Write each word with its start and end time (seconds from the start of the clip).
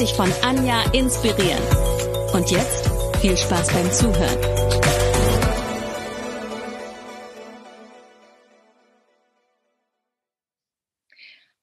dich 0.00 0.14
von 0.14 0.32
Anja 0.42 0.82
inspirieren. 0.92 1.62
Und 2.32 2.50
jetzt 2.50 2.88
viel 3.20 3.36
Spaß 3.36 3.68
beim 3.70 3.92
Zuhören. 3.92 4.38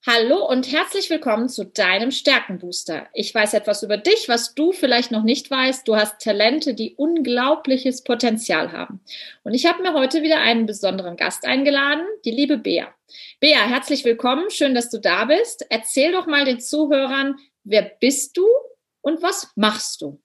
Hallo 0.06 0.48
und 0.48 0.72
herzlich 0.72 1.10
willkommen 1.10 1.50
zu 1.50 1.66
deinem 1.66 2.12
Stärkenbooster. 2.12 3.08
Ich 3.14 3.34
weiß 3.34 3.56
etwas 3.56 3.82
über 3.82 3.98
dich, 3.98 4.30
was 4.30 4.54
du 4.54 4.72
vielleicht 4.72 5.12
noch 5.12 5.24
nicht 5.24 5.50
weißt. 5.50 5.88
Du 5.88 5.96
hast 5.96 6.22
Talente, 6.22 6.76
die 6.76 6.96
unglaubliches 6.96 8.04
Potenzial 8.04 8.72
haben. 8.72 9.02
Und 9.44 9.54
ich 9.54 9.66
habe 9.66 9.82
mir 9.82 9.94
heute 9.94 10.22
wieder 10.22 10.40
einen 10.40 10.68
besonderen 10.68 11.18
Gast 11.18 11.44
eingeladen, 11.44 12.06
die 12.24 12.32
liebe 12.32 12.58
Bea. 12.58 12.88
Bea, 13.40 13.68
herzlich 13.68 14.06
willkommen. 14.06 14.50
Schön, 14.50 14.76
dass 14.76 14.90
du 14.90 15.00
da 15.00 15.26
bist. 15.26 15.66
Erzähl 15.70 16.12
doch 16.12 16.28
mal 16.28 16.46
den 16.46 16.60
Zuhörern, 16.60 17.36
wer 17.68 17.92
bist 18.00 18.38
du 18.38 18.46
und 19.02 19.22
was 19.22 19.52
machst 19.56 20.02
du? 20.02 20.22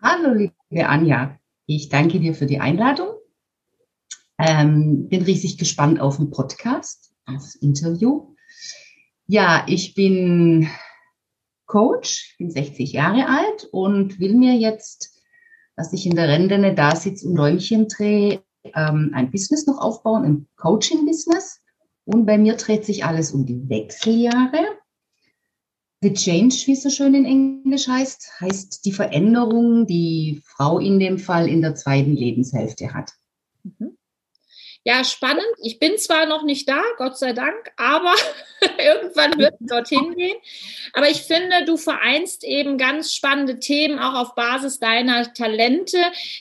Hallo, 0.00 0.34
liebe 0.34 0.88
Anja. 0.88 1.38
Ich 1.66 1.88
danke 1.88 2.18
dir 2.18 2.34
für 2.34 2.46
die 2.46 2.58
Einladung. 2.58 3.14
Ähm, 4.38 5.08
bin 5.08 5.22
riesig 5.22 5.58
gespannt 5.58 6.00
auf 6.00 6.16
den 6.16 6.30
Podcast 6.30 7.14
aufs 7.26 7.54
Interview. 7.54 8.34
Ja, 9.26 9.64
ich 9.68 9.94
bin 9.94 10.68
Coach, 11.66 12.34
bin 12.38 12.50
60 12.50 12.92
Jahre 12.92 13.28
alt 13.28 13.68
und 13.70 14.18
will 14.18 14.34
mir 14.34 14.54
jetzt, 14.54 15.22
dass 15.76 15.92
ich 15.92 16.04
in 16.06 16.16
der 16.16 16.28
Rente 16.28 16.74
da 16.74 16.96
sitze 16.96 17.28
und 17.28 17.36
Däumchen 17.36 17.86
drehe, 17.86 18.42
ähm, 18.74 19.12
ein 19.14 19.30
Business 19.30 19.66
noch 19.66 19.78
aufbauen, 19.78 20.24
ein 20.24 20.48
Coaching-Business. 20.56 21.60
Und 22.04 22.26
bei 22.26 22.36
mir 22.36 22.56
dreht 22.56 22.84
sich 22.84 23.04
alles 23.04 23.30
um 23.30 23.46
die 23.46 23.68
Wechseljahre. 23.68 24.81
The 26.02 26.12
Change, 26.12 26.66
wie 26.66 26.72
es 26.72 26.82
so 26.82 26.90
schön 26.90 27.14
in 27.14 27.24
Englisch 27.24 27.86
heißt, 27.86 28.40
heißt 28.40 28.84
die 28.84 28.92
Veränderung, 28.92 29.86
die 29.86 30.42
Frau 30.44 30.80
in 30.80 30.98
dem 30.98 31.18
Fall 31.18 31.48
in 31.48 31.62
der 31.62 31.76
zweiten 31.76 32.12
Lebenshälfte 32.12 32.92
hat. 32.92 33.12
Mhm 33.62 33.96
ja, 34.84 35.04
spannend. 35.04 35.46
Ich 35.62 35.78
bin 35.78 35.96
zwar 35.96 36.26
noch 36.26 36.42
nicht 36.42 36.68
da, 36.68 36.82
Gott 36.98 37.16
sei 37.16 37.32
Dank, 37.32 37.70
aber 37.76 38.14
irgendwann 38.78 39.38
wird 39.38 39.54
es 39.60 39.68
dorthin 39.68 40.16
gehen. 40.16 40.36
Aber 40.92 41.08
ich 41.08 41.22
finde, 41.22 41.64
du 41.64 41.76
vereinst 41.76 42.42
eben 42.42 42.78
ganz 42.78 43.14
spannende 43.14 43.60
Themen 43.60 44.00
auch 44.00 44.14
auf 44.14 44.34
Basis 44.34 44.80
deiner 44.80 45.32
Talente, 45.34 45.98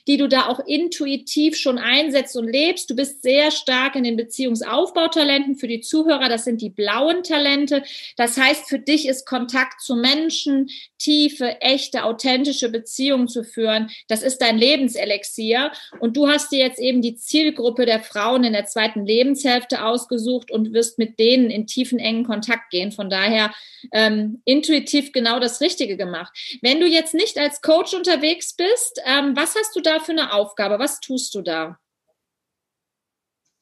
die 0.07 0.17
du 0.17 0.27
da 0.27 0.47
auch 0.47 0.59
intuitiv 0.65 1.55
schon 1.55 1.77
einsetzt 1.77 2.35
und 2.35 2.47
lebst. 2.47 2.89
Du 2.89 2.95
bist 2.95 3.21
sehr 3.21 3.51
stark 3.51 3.95
in 3.95 4.03
den 4.03 4.17
Beziehungsaufbautalenten 4.17 5.55
für 5.55 5.67
die 5.67 5.81
Zuhörer. 5.81 6.27
Das 6.27 6.43
sind 6.43 6.61
die 6.61 6.71
blauen 6.71 7.21
Talente. 7.21 7.83
Das 8.17 8.37
heißt, 8.37 8.67
für 8.67 8.79
dich 8.79 9.07
ist 9.07 9.27
Kontakt 9.27 9.81
zu 9.81 9.95
Menschen, 9.95 10.67
tiefe, 10.97 11.61
echte, 11.61 12.05
authentische 12.05 12.69
Beziehungen 12.69 13.27
zu 13.27 13.43
führen. 13.43 13.91
Das 14.07 14.23
ist 14.23 14.39
dein 14.39 14.57
Lebenselixier. 14.57 15.71
Und 15.99 16.17
du 16.17 16.27
hast 16.27 16.51
dir 16.51 16.59
jetzt 16.59 16.79
eben 16.79 17.03
die 17.03 17.15
Zielgruppe 17.15 17.85
der 17.85 17.99
Frauen 17.99 18.30
in 18.35 18.53
der 18.53 18.65
zweiten 18.65 19.05
Lebenshälfte 19.05 19.83
ausgesucht 19.83 20.51
und 20.51 20.73
wirst 20.73 20.97
mit 20.97 21.19
denen 21.19 21.49
in 21.49 21.67
tiefen, 21.67 21.99
engen 21.99 22.25
Kontakt 22.25 22.69
gehen. 22.71 22.91
Von 22.91 23.09
daher 23.09 23.53
ähm, 23.91 24.41
intuitiv 24.45 25.11
genau 25.11 25.39
das 25.39 25.61
Richtige 25.61 25.97
gemacht. 25.97 26.31
Wenn 26.61 26.79
du 26.79 26.87
jetzt 26.87 27.13
nicht 27.13 27.37
als 27.37 27.61
Coach 27.61 27.93
unterwegs 27.93 28.55
bist, 28.55 29.01
ähm, 29.05 29.35
was 29.35 29.55
hast 29.55 29.75
du 29.75 29.81
da 29.81 29.99
für 29.99 30.11
eine 30.11 30.33
Aufgabe? 30.33 30.79
Was 30.79 30.99
tust 30.99 31.35
du 31.35 31.41
da? 31.41 31.77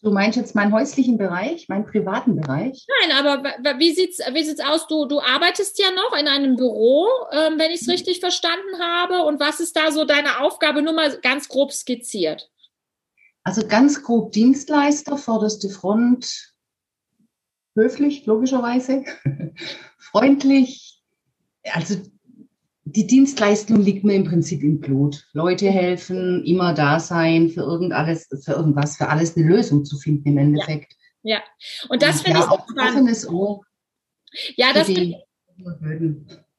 Du 0.01 0.11
meinst 0.11 0.37
jetzt 0.37 0.55
meinen 0.55 0.71
häuslichen 0.73 1.17
Bereich, 1.17 1.67
meinen 1.67 1.85
privaten 1.85 2.39
Bereich? 2.39 2.85
Nein, 3.01 3.17
aber 3.17 3.43
wie 3.79 3.91
sieht's, 3.91 4.19
wie 4.31 4.43
sieht's 4.43 4.61
aus? 4.61 4.87
Du, 4.87 5.05
du 5.05 5.19
arbeitest 5.19 5.77
ja 5.77 5.91
noch 5.91 6.17
in 6.17 6.27
einem 6.29 6.55
Büro, 6.55 7.05
ähm, 7.33 7.59
wenn 7.59 7.71
ich 7.71 7.81
es 7.81 7.87
mhm. 7.87 7.93
richtig 7.93 8.21
verstanden 8.21 8.79
habe. 8.79 9.23
Und 9.23 9.41
was 9.41 9.59
ist 9.59 9.75
da 9.75 9.91
so 9.91 10.05
deine 10.05 10.39
Aufgabe? 10.39 10.81
Nur 10.81 10.93
mal 10.93 11.17
ganz 11.21 11.49
grob 11.49 11.73
skizziert. 11.73 12.49
Also 13.49 13.65
ganz 13.67 14.03
grob 14.03 14.31
Dienstleister, 14.31 15.17
vorderste 15.17 15.69
Front, 15.69 16.53
höflich, 17.73 18.27
logischerweise, 18.27 19.03
freundlich. 19.97 21.01
Also 21.63 21.95
die 22.83 23.07
Dienstleistung 23.07 23.81
liegt 23.81 24.03
mir 24.03 24.13
im 24.13 24.25
Prinzip 24.25 24.61
im 24.61 24.79
Blut. 24.79 25.27
Leute 25.33 25.67
helfen, 25.71 26.45
immer 26.45 26.75
da 26.75 26.99
sein, 26.99 27.49
für 27.49 27.61
irgend 27.61 27.91
alles, 27.91 28.27
für 28.27 28.51
irgendwas, 28.51 28.97
für 28.97 29.09
alles 29.09 29.35
eine 29.35 29.47
Lösung 29.47 29.83
zu 29.83 29.97
finden 29.97 30.29
im 30.29 30.37
Endeffekt. 30.37 30.93
Ja, 31.23 31.37
ja. 31.37 31.43
und 31.89 32.03
das 32.03 32.21
finde 32.21 32.41
ja, 32.41 32.45
ich 32.45 32.51
auch 32.51 32.67
offenes 32.69 33.27
Ohr. 33.27 33.65
Ja, 34.57 34.73
das, 34.73 34.87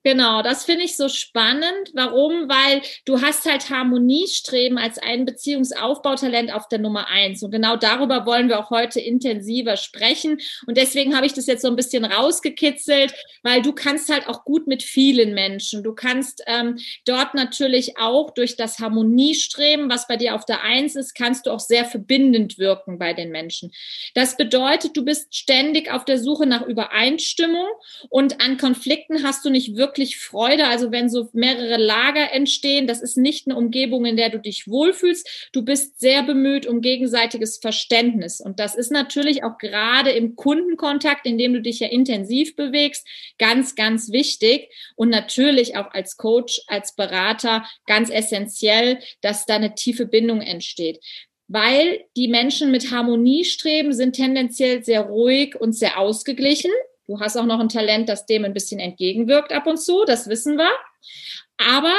Genau, 0.03 0.41
das 0.43 0.65
finde 0.65 0.85
ich 0.85 0.97
so 0.97 1.11
spannend. 1.11 1.91
Warum? 1.93 2.49
Weil 2.49 2.81
du 3.05 3.21
hast 3.21 3.45
halt 3.45 3.69
Harmoniestreben 3.69 4.79
als 4.79 4.97
ein 4.97 5.27
Beziehungsaufbautalent 5.27 6.55
auf 6.55 6.69
der 6.69 6.79
Nummer 6.79 7.09
eins. 7.09 7.43
Und 7.43 7.51
genau 7.51 7.77
darüber 7.77 8.25
wollen 8.25 8.49
wir 8.49 8.59
auch 8.61 8.71
heute 8.71 8.99
intensiver 8.99 9.77
sprechen. 9.77 10.39
Und 10.67 10.79
deswegen 10.79 11.15
habe 11.15 11.27
ich 11.27 11.35
das 11.35 11.47
jetzt 11.47 11.61
so 11.61 11.69
ein 11.69 11.77
bisschen 11.77 12.07
rausgekitzelt, 12.07 13.13
weil 13.43 13.61
du 13.61 13.73
kannst 13.75 14.11
halt 14.11 14.27
auch 14.27 14.45
gut 14.45 14.67
mit 14.67 14.83
vielen 14.83 15.35
Menschen. 15.35 15.83
Du 15.83 15.95
kannst 15.95 16.43
ähm, 16.47 16.79
dort 17.05 17.35
natürlich 17.35 17.99
auch 17.99 18.31
durch 18.31 18.57
das 18.57 18.79
Harmoniestreben, 18.79 19.91
was 19.91 20.07
bei 20.07 20.17
dir 20.17 20.35
auf 20.35 20.47
der 20.47 20.63
Eins 20.63 20.97
ist, 20.97 21.15
kannst 21.15 21.45
du 21.45 21.51
auch 21.51 21.61
sehr 21.61 21.85
verbindend 21.85 22.59
wirken 22.59 22.99
bei 22.99 23.13
den 23.13 23.31
Menschen. 23.31 23.71
Das 24.15 24.39
bedeutet, 24.39 24.97
du 24.97 25.05
bist 25.05 25.37
ständig 25.37 25.93
auf 25.93 26.07
der 26.07 26.19
Suche 26.19 26.47
nach 26.47 26.63
Übereinstimmung 26.67 27.69
und 28.09 28.41
an 28.41 28.57
Konflikten 28.57 29.23
hast 29.25 29.45
du 29.45 29.51
nicht 29.51 29.77
wirklich 29.77 29.90
wirklich 29.91 30.19
Freude. 30.19 30.69
Also 30.69 30.93
wenn 30.93 31.09
so 31.09 31.29
mehrere 31.33 31.77
Lager 31.77 32.33
entstehen, 32.33 32.87
das 32.87 33.03
ist 33.03 33.17
nicht 33.17 33.47
eine 33.47 33.57
Umgebung, 33.57 34.07
in 34.07 34.17
der 34.17 34.31
du 34.31 34.39
dich 34.39 34.69
wohlfühlst. 34.69 35.51
Du 35.53 35.65
bist 35.65 35.99
sehr 35.99 36.23
bemüht 36.23 36.67
um 36.67 36.81
gegenseitiges 36.81 37.59
Verständnis. 37.59 38.41
Und 38.41 38.61
das 38.61 38.77
ist 38.77 38.93
natürlich 38.93 39.43
auch 39.43 39.59
gerade 39.59 40.11
im 40.11 40.37
Kundenkontakt, 40.37 41.27
in 41.27 41.39
dem 41.39 41.55
du 41.55 41.61
dich 41.61 41.81
ja 41.81 41.89
intensiv 41.89 42.55
bewegst, 42.55 43.07
ganz, 43.39 43.75
ganz 43.75 44.13
wichtig. 44.13 44.69
Und 44.95 45.11
natürlich 45.11 45.77
auch 45.77 45.91
als 45.93 46.17
Coach, 46.17 46.63
als 46.69 46.95
Berater 46.95 47.67
ganz 47.87 48.11
essentiell, 48.11 49.01
dass 49.21 49.45
da 49.45 49.57
eine 49.57 49.75
tiefe 49.75 50.07
Bindung 50.07 50.41
entsteht 50.41 51.01
weil 51.53 52.05
die 52.17 52.29
Menschen 52.29 52.71
mit 52.71 52.93
Harmonie 52.93 53.45
streben, 53.45 53.93
sind 53.93 54.15
tendenziell 54.15 54.85
sehr 54.85 55.01
ruhig 55.01 55.61
und 55.61 55.73
sehr 55.73 55.99
ausgeglichen. 55.99 56.71
Du 57.11 57.19
hast 57.19 57.37
auch 57.37 57.45
noch 57.45 57.59
ein 57.59 57.69
Talent, 57.69 58.09
das 58.09 58.25
dem 58.25 58.45
ein 58.45 58.55
bisschen 58.55 58.79
entgegenwirkt 58.79 59.53
ab 59.53 59.67
und 59.67 59.79
zu, 59.79 60.05
das 60.05 60.29
wissen 60.29 60.57
wir. 60.57 60.71
Aber 61.57 61.97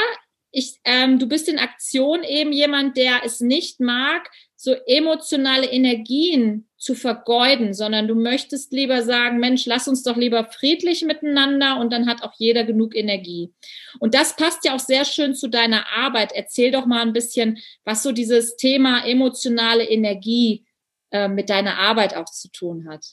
ich, 0.50 0.80
ähm, 0.84 1.18
du 1.18 1.28
bist 1.28 1.50
in 1.50 1.58
Aktion 1.58 2.24
eben 2.24 2.50
jemand, 2.50 2.96
der 2.96 3.20
es 3.22 3.40
nicht 3.40 3.78
mag, 3.78 4.30
so 4.56 4.72
emotionale 4.86 5.66
Energien 5.66 6.66
zu 6.78 6.94
vergeuden, 6.94 7.74
sondern 7.74 8.08
du 8.08 8.14
möchtest 8.14 8.72
lieber 8.72 9.02
sagen, 9.02 9.38
Mensch, 9.38 9.66
lass 9.66 9.86
uns 9.86 10.02
doch 10.02 10.16
lieber 10.16 10.46
friedlich 10.46 11.04
miteinander 11.04 11.78
und 11.78 11.92
dann 11.92 12.08
hat 12.08 12.22
auch 12.22 12.32
jeder 12.38 12.64
genug 12.64 12.96
Energie. 12.96 13.52
Und 13.98 14.14
das 14.14 14.34
passt 14.34 14.64
ja 14.64 14.74
auch 14.74 14.80
sehr 14.80 15.04
schön 15.04 15.34
zu 15.34 15.48
deiner 15.48 15.92
Arbeit. 15.92 16.32
Erzähl 16.34 16.70
doch 16.70 16.86
mal 16.86 17.02
ein 17.02 17.12
bisschen, 17.12 17.58
was 17.84 18.02
so 18.02 18.12
dieses 18.12 18.56
Thema 18.56 19.06
emotionale 19.06 19.84
Energie 19.84 20.64
äh, 21.10 21.28
mit 21.28 21.50
deiner 21.50 21.78
Arbeit 21.78 22.16
auch 22.16 22.30
zu 22.30 22.50
tun 22.50 22.88
hat 22.88 23.04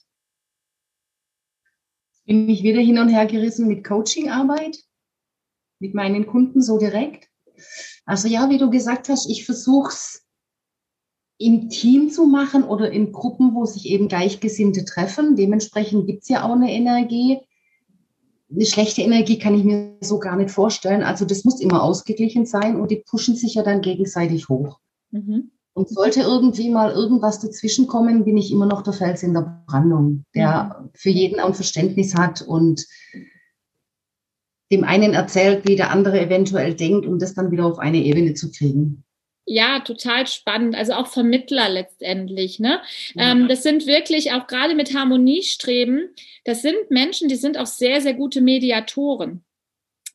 bin 2.29 2.47
ich 2.47 2.61
wieder 2.61 2.79
hin 2.79 2.99
und 2.99 3.09
her 3.09 3.25
gerissen 3.25 3.67
mit 3.67 3.83
Coachingarbeit, 3.83 4.77
mit 5.79 5.95
meinen 5.95 6.27
Kunden 6.27 6.61
so 6.61 6.77
direkt. 6.77 7.27
Also 8.05 8.27
ja, 8.27 8.51
wie 8.51 8.59
du 8.59 8.69
gesagt 8.69 9.09
hast, 9.09 9.27
ich 9.27 9.47
versuche 9.47 9.89
es 9.89 10.27
im 11.39 11.69
Team 11.69 12.11
zu 12.11 12.27
machen 12.27 12.63
oder 12.63 12.91
in 12.91 13.11
Gruppen, 13.11 13.55
wo 13.55 13.65
sich 13.65 13.87
eben 13.87 14.07
Gleichgesinnte 14.07 14.85
treffen. 14.85 15.37
Dementsprechend 15.37 16.05
gibt 16.05 16.21
es 16.21 16.29
ja 16.29 16.43
auch 16.43 16.53
eine 16.53 16.71
Energie. 16.71 17.39
Eine 18.51 18.65
schlechte 18.65 19.01
Energie 19.01 19.39
kann 19.39 19.55
ich 19.55 19.63
mir 19.63 19.97
so 19.99 20.19
gar 20.19 20.35
nicht 20.35 20.51
vorstellen. 20.51 21.01
Also 21.01 21.25
das 21.25 21.45
muss 21.45 21.59
immer 21.59 21.81
ausgeglichen 21.81 22.45
sein 22.45 22.79
und 22.79 22.91
die 22.91 23.03
pushen 23.07 23.35
sich 23.35 23.55
ja 23.55 23.63
dann 23.63 23.81
gegenseitig 23.81 24.49
hoch. 24.49 24.79
Mhm. 25.09 25.49
Und 25.73 25.87
sollte 25.87 26.21
irgendwie 26.21 26.69
mal 26.69 26.91
irgendwas 26.91 27.39
dazwischenkommen, 27.39 28.25
bin 28.25 28.37
ich 28.37 28.51
immer 28.51 28.65
noch 28.65 28.81
der 28.81 28.93
Fels 28.93 29.23
in 29.23 29.33
der 29.33 29.63
Brandung, 29.67 30.25
der 30.35 30.81
mhm. 30.81 30.89
für 30.93 31.09
jeden 31.09 31.39
ein 31.39 31.53
Verständnis 31.53 32.15
hat 32.15 32.41
und 32.41 32.85
dem 34.71 34.83
einen 34.83 35.13
erzählt, 35.13 35.67
wie 35.67 35.75
der 35.75 35.91
andere 35.91 36.19
eventuell 36.19 36.73
denkt, 36.73 37.05
um 37.05 37.17
das 37.17 37.33
dann 37.33 37.51
wieder 37.51 37.65
auf 37.65 37.79
eine 37.79 37.97
Ebene 37.97 38.33
zu 38.33 38.51
kriegen. 38.51 39.03
Ja, 39.51 39.79
total 39.79 40.27
spannend. 40.27 40.75
Also 40.75 40.93
auch 40.93 41.07
Vermittler 41.07 41.69
letztendlich. 41.69 42.59
Ne? 42.59 42.81
Ja. 43.15 43.31
Ähm, 43.31 43.47
das 43.47 43.63
sind 43.63 43.87
wirklich 43.87 44.31
auch 44.31 44.45
gerade 44.45 44.75
mit 44.75 44.93
Harmoniestreben, 44.93 46.09
das 46.45 46.61
sind 46.61 46.91
Menschen, 46.91 47.29
die 47.29 47.35
sind 47.35 47.57
auch 47.57 47.65
sehr, 47.65 47.99
sehr 48.01 48.13
gute 48.13 48.41
Mediatoren. 48.41 49.43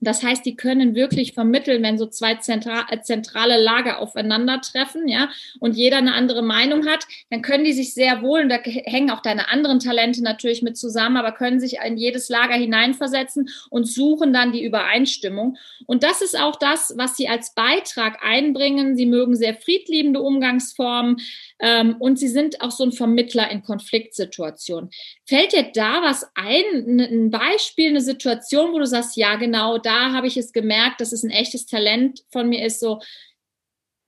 Das 0.05 0.23
heißt, 0.23 0.45
die 0.47 0.57
können 0.57 0.95
wirklich 0.95 1.33
vermitteln, 1.33 1.83
wenn 1.83 1.99
so 1.99 2.07
zwei 2.07 2.33
äh, 2.33 3.01
zentrale 3.03 3.63
Lager 3.63 3.99
aufeinandertreffen, 3.99 5.09
ja, 5.09 5.31
und 5.61 5.77
jeder 5.77 5.99
eine 5.99 6.15
andere 6.15 6.43
Meinung 6.43 6.87
hat, 6.87 7.07
dann 7.31 7.43
können 7.43 7.65
die 7.65 7.73
sich 7.73 7.95
sehr 7.95 8.23
wohl, 8.23 8.43
und 8.43 8.49
da 8.49 8.57
hängen 8.57 9.11
auch 9.11 9.23
deine 9.23 9.49
anderen 9.49 9.81
Talente 9.81 10.23
natürlich 10.23 10.63
mit 10.63 10.77
zusammen, 10.77 11.17
aber 11.17 11.33
können 11.33 11.61
sich 11.61 11.79
in 11.85 11.97
jedes 11.97 12.29
Lager 12.29 12.55
hineinversetzen 12.55 13.49
und 13.71 13.85
suchen 13.85 14.33
dann 14.33 14.53
die 14.53 14.65
Übereinstimmung. 14.65 15.57
Und 15.87 16.03
das 16.03 16.23
ist 16.23 16.39
auch 16.39 16.57
das, 16.57 16.95
was 16.97 17.17
sie 17.17 17.29
als 17.29 17.55
Beitrag 17.55 18.19
einbringen. 18.23 18.97
Sie 18.97 19.07
mögen 19.07 19.37
sehr 19.37 19.55
friedliebende 19.55 20.21
Umgangsformen, 20.21 21.17
ähm, 21.61 21.97
und 21.99 22.19
sie 22.19 22.29
sind 22.29 22.61
auch 22.61 22.71
so 22.71 22.85
ein 22.85 22.93
Vermittler 22.93 23.51
in 23.51 23.63
Konfliktsituationen. 23.63 24.91
Fällt 25.27 25.53
dir 25.53 25.71
da 25.73 26.03
was 26.03 26.29
ein, 26.35 27.01
ein 27.01 27.31
Beispiel, 27.31 27.89
eine 27.89 28.01
Situation, 28.01 28.73
wo 28.73 28.79
du 28.79 28.87
sagst, 28.87 29.17
ja, 29.17 29.37
genau, 29.37 29.79
da 29.79 29.94
habe 29.95 30.27
ich 30.27 30.37
es 30.37 30.53
gemerkt, 30.53 31.01
dass 31.01 31.13
es 31.13 31.23
ein 31.23 31.31
echtes 31.31 31.67
Talent 31.67 32.25
von 32.31 32.49
mir 32.49 32.65
ist, 32.65 32.81
so 32.81 33.01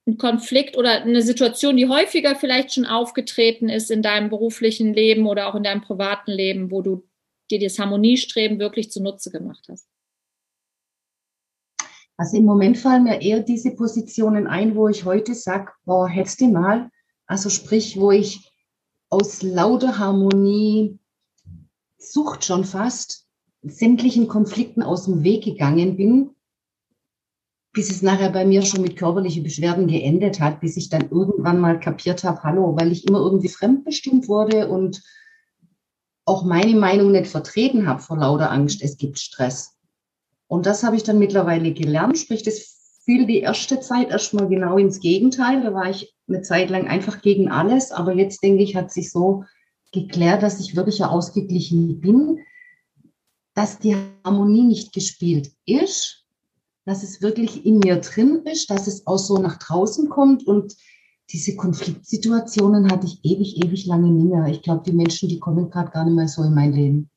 ein 0.06 0.18
Konflikt 0.18 0.76
oder 0.76 1.02
eine 1.02 1.22
Situation, 1.22 1.76
die 1.76 1.88
häufiger 1.88 2.36
vielleicht 2.36 2.74
schon 2.74 2.86
aufgetreten 2.86 3.68
ist 3.68 3.90
in 3.90 4.02
deinem 4.02 4.30
beruflichen 4.30 4.94
Leben 4.94 5.26
oder 5.26 5.48
auch 5.48 5.54
in 5.54 5.64
deinem 5.64 5.80
privaten 5.80 6.30
Leben, 6.30 6.70
wo 6.70 6.82
du 6.82 7.08
dir 7.50 7.60
das 7.60 7.78
Harmoniestreben 7.78 8.58
wirklich 8.58 8.90
zunutze 8.90 9.30
gemacht 9.30 9.66
hast? 9.68 9.88
Also 12.16 12.36
im 12.36 12.44
Moment 12.44 12.78
fallen 12.78 13.04
mir 13.04 13.20
eher 13.20 13.40
diese 13.40 13.72
Positionen 13.72 14.46
ein, 14.46 14.74
wo 14.74 14.88
ich 14.88 15.04
heute 15.04 15.34
sage, 15.34 15.72
boah, 15.84 16.08
hättest 16.08 16.40
du 16.40 16.48
mal 16.48 16.90
also 17.26 17.50
sprich, 17.50 17.98
wo 17.98 18.12
ich 18.12 18.52
aus 19.10 19.42
lauter 19.42 19.98
Harmonie, 19.98 20.98
Sucht 21.98 22.44
schon 22.44 22.64
fast, 22.64 23.25
sämtlichen 23.70 24.28
Konflikten 24.28 24.82
aus 24.82 25.04
dem 25.04 25.22
Weg 25.22 25.44
gegangen 25.44 25.96
bin, 25.96 26.30
bis 27.72 27.90
es 27.90 28.02
nachher 28.02 28.30
bei 28.30 28.44
mir 28.44 28.62
schon 28.62 28.82
mit 28.82 28.96
körperlichen 28.96 29.42
Beschwerden 29.42 29.86
geendet 29.86 30.40
hat, 30.40 30.60
bis 30.60 30.76
ich 30.76 30.88
dann 30.88 31.10
irgendwann 31.10 31.60
mal 31.60 31.78
kapiert 31.78 32.24
habe, 32.24 32.42
hallo, 32.42 32.76
weil 32.78 32.90
ich 32.90 33.06
immer 33.06 33.18
irgendwie 33.18 33.48
fremdbestimmt 33.48 34.28
wurde 34.28 34.68
und 34.68 35.02
auch 36.24 36.44
meine 36.44 36.74
Meinung 36.74 37.12
nicht 37.12 37.26
vertreten 37.26 37.86
habe 37.86 38.00
vor 38.00 38.16
lauter 38.16 38.50
Angst, 38.50 38.82
es 38.82 38.96
gibt 38.96 39.18
Stress. 39.18 39.76
Und 40.48 40.66
das 40.66 40.82
habe 40.82 40.96
ich 40.96 41.02
dann 41.02 41.18
mittlerweile 41.18 41.72
gelernt, 41.72 42.18
sprich, 42.18 42.42
das 42.42 42.76
fiel 43.06 43.26
die 43.26 43.38
erste 43.38 43.80
Zeit 43.80 44.10
erstmal 44.10 44.48
genau 44.48 44.76
ins 44.76 45.00
Gegenteil. 45.00 45.62
Da 45.62 45.72
war 45.72 45.88
ich 45.88 46.14
eine 46.28 46.42
Zeit 46.42 46.70
lang 46.70 46.88
einfach 46.88 47.22
gegen 47.22 47.48
alles. 47.48 47.92
Aber 47.92 48.12
jetzt 48.14 48.42
denke 48.42 48.64
ich, 48.64 48.74
hat 48.74 48.90
sich 48.90 49.12
so 49.12 49.44
geklärt, 49.92 50.42
dass 50.42 50.60
ich 50.60 50.76
wirklich 50.76 51.04
ausgeglichen 51.04 52.00
bin, 52.00 52.40
dass 53.56 53.78
die 53.78 53.96
Harmonie 54.22 54.64
nicht 54.64 54.92
gespielt 54.92 55.50
ist, 55.64 56.26
dass 56.84 57.02
es 57.02 57.22
wirklich 57.22 57.64
in 57.64 57.78
mir 57.78 57.96
drin 57.96 58.42
ist, 58.44 58.70
dass 58.70 58.86
es 58.86 59.06
auch 59.06 59.18
so 59.18 59.38
nach 59.38 59.58
draußen 59.58 60.08
kommt 60.10 60.46
und 60.46 60.76
diese 61.30 61.56
Konfliktsituationen 61.56 62.88
hatte 62.92 63.06
ich 63.06 63.18
ewig, 63.24 63.56
ewig 63.64 63.86
lange 63.86 64.12
nicht 64.12 64.30
mehr. 64.30 64.46
Ich 64.46 64.62
glaube, 64.62 64.84
die 64.84 64.92
Menschen, 64.92 65.28
die 65.28 65.40
kommen 65.40 65.70
gerade 65.70 65.90
gar 65.90 66.04
nicht 66.04 66.14
mehr 66.14 66.28
so 66.28 66.44
in 66.44 66.54
mein 66.54 66.72
Leben. 66.72 67.10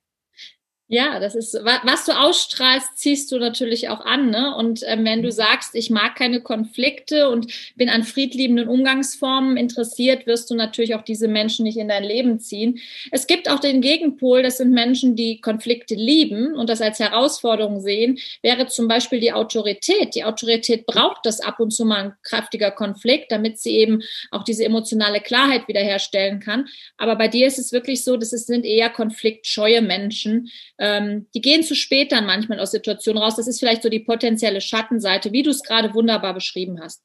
Ja, 0.91 1.19
das 1.19 1.35
ist, 1.35 1.53
was 1.53 2.05
du 2.05 2.13
ausstrahlst, 2.13 2.97
ziehst 2.97 3.31
du 3.31 3.37
natürlich 3.37 3.89
auch 3.89 4.03
an. 4.03 4.31
Ne? 4.31 4.55
Und 4.55 4.81
ähm, 4.87 5.05
wenn 5.05 5.21
du 5.21 5.27
mhm. 5.27 5.33
sagst, 5.33 5.75
ich 5.75 5.91
mag 5.91 6.15
keine 6.15 6.41
Konflikte 6.41 7.29
und 7.29 7.45
bin 7.75 7.89
an 7.89 8.03
friedliebenden 8.03 8.67
Umgangsformen 8.67 9.55
interessiert, 9.55 10.25
wirst 10.25 10.49
du 10.49 10.55
natürlich 10.55 10.95
auch 10.95 11.03
diese 11.03 11.27
Menschen 11.27 11.65
nicht 11.65 11.77
in 11.77 11.89
dein 11.89 12.03
Leben 12.03 12.39
ziehen. 12.39 12.79
Es 13.11 13.27
gibt 13.27 13.51
auch 13.51 13.59
den 13.59 13.81
Gegenpol, 13.81 14.41
das 14.41 14.57
sind 14.57 14.71
Menschen, 14.71 15.15
die 15.15 15.39
Konflikte 15.41 15.93
lieben 15.93 16.55
und 16.55 16.71
das 16.71 16.81
als 16.81 16.97
Herausforderung 16.97 17.81
sehen, 17.81 18.17
wäre 18.41 18.65
zum 18.65 18.87
Beispiel 18.87 19.19
die 19.19 19.31
Autorität. 19.31 20.15
Die 20.15 20.23
Autorität 20.23 20.87
braucht 20.87 21.23
das 21.23 21.39
ab 21.39 21.59
und 21.59 21.69
zu 21.69 21.85
mal 21.85 22.03
ein 22.03 22.13
kräftiger 22.23 22.71
Konflikt, 22.71 23.31
damit 23.31 23.59
sie 23.59 23.77
eben 23.77 24.01
auch 24.31 24.43
diese 24.43 24.65
emotionale 24.65 25.19
Klarheit 25.21 25.67
wiederherstellen 25.67 26.39
kann. 26.39 26.67
Aber 26.97 27.15
bei 27.15 27.27
dir 27.27 27.45
ist 27.45 27.59
es 27.59 27.71
wirklich 27.71 28.03
so, 28.03 28.17
dass 28.17 28.33
es 28.33 28.47
sind 28.47 28.65
eher 28.65 28.89
konfliktscheue 28.89 29.83
Menschen 29.83 30.49
ähm, 30.79 31.27
die 31.33 31.41
gehen 31.41 31.63
zu 31.63 31.75
spät 31.75 32.11
dann 32.11 32.25
manchmal 32.25 32.59
aus 32.59 32.71
Situationen 32.71 33.21
raus. 33.21 33.35
Das 33.35 33.47
ist 33.47 33.59
vielleicht 33.59 33.83
so 33.83 33.89
die 33.89 33.99
potenzielle 33.99 34.61
Schattenseite, 34.61 35.31
wie 35.31 35.43
du 35.43 35.51
es 35.51 35.63
gerade 35.63 35.93
wunderbar 35.93 36.33
beschrieben 36.33 36.79
hast. 36.81 37.03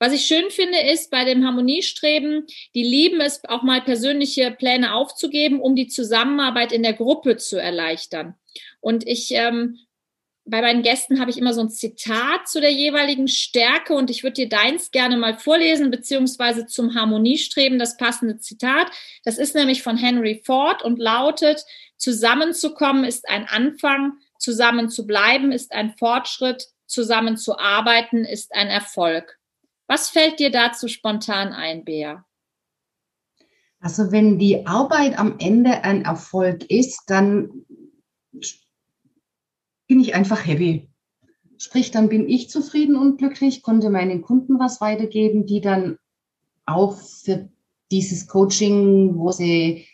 Was 0.00 0.12
ich 0.12 0.26
schön 0.26 0.50
finde, 0.50 0.78
ist 0.78 1.10
bei 1.10 1.24
dem 1.24 1.44
Harmoniestreben, 1.44 2.46
die 2.74 2.84
lieben 2.84 3.20
es 3.20 3.42
auch 3.48 3.62
mal 3.62 3.80
persönliche 3.80 4.52
Pläne 4.52 4.94
aufzugeben, 4.94 5.60
um 5.60 5.74
die 5.74 5.88
Zusammenarbeit 5.88 6.70
in 6.70 6.84
der 6.84 6.92
Gruppe 6.92 7.36
zu 7.36 7.60
erleichtern. 7.60 8.34
Und 8.80 9.06
ich 9.06 9.30
ähm, 9.32 9.78
bei 10.48 10.62
meinen 10.62 10.82
Gästen 10.82 11.20
habe 11.20 11.30
ich 11.30 11.38
immer 11.38 11.52
so 11.52 11.60
ein 11.60 11.70
Zitat 11.70 12.48
zu 12.48 12.60
der 12.60 12.72
jeweiligen 12.72 13.28
Stärke 13.28 13.94
und 13.94 14.10
ich 14.10 14.22
würde 14.22 14.34
dir 14.34 14.48
deins 14.48 14.90
gerne 14.90 15.16
mal 15.16 15.38
vorlesen, 15.38 15.90
beziehungsweise 15.90 16.66
zum 16.66 16.94
Harmoniestreben 16.94 17.78
das 17.78 17.96
passende 17.96 18.38
Zitat. 18.38 18.90
Das 19.24 19.38
ist 19.38 19.54
nämlich 19.54 19.82
von 19.82 19.96
Henry 19.96 20.42
Ford 20.44 20.82
und 20.82 20.98
lautet, 20.98 21.64
zusammenzukommen 21.96 23.04
ist 23.04 23.28
ein 23.28 23.46
Anfang, 23.46 24.14
zusammen 24.38 24.88
zu 24.88 25.06
bleiben 25.06 25.52
ist 25.52 25.72
ein 25.72 25.94
Fortschritt, 25.98 26.68
zusammen 26.86 27.36
zu 27.36 27.58
arbeiten 27.58 28.24
ist 28.24 28.54
ein 28.54 28.68
Erfolg. 28.68 29.38
Was 29.86 30.08
fällt 30.08 30.38
dir 30.38 30.50
dazu 30.50 30.88
spontan 30.88 31.52
ein, 31.52 31.84
Bea? 31.84 32.24
Also 33.80 34.10
wenn 34.10 34.38
die 34.38 34.66
Arbeit 34.66 35.18
am 35.18 35.36
Ende 35.38 35.84
ein 35.84 36.04
Erfolg 36.04 36.68
ist, 36.70 37.04
dann 37.06 37.64
bin 39.88 40.00
ich 40.00 40.14
einfach 40.14 40.46
happy. 40.46 40.88
Sprich, 41.56 41.90
dann 41.90 42.08
bin 42.08 42.28
ich 42.28 42.50
zufrieden 42.50 42.96
und 42.96 43.18
glücklich, 43.18 43.62
konnte 43.62 43.90
meinen 43.90 44.22
Kunden 44.22 44.60
was 44.60 44.80
weitergeben, 44.80 45.46
die 45.46 45.60
dann 45.60 45.98
auch 46.66 46.96
für 46.96 47.48
dieses 47.90 48.28
Coaching, 48.28 49.16
wo 49.16 49.32
sie 49.32 49.86